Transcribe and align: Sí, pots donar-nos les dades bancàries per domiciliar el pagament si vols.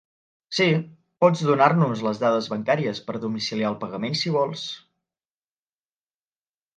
Sí, 0.59 0.65
pots 1.23 1.41
donar-nos 1.49 1.99
les 2.07 2.21
dades 2.23 2.47
bancàries 2.53 3.01
per 3.09 3.15
domiciliar 3.25 3.69
el 3.73 3.77
pagament 3.83 4.17
si 4.23 4.33
vols. 4.37 4.65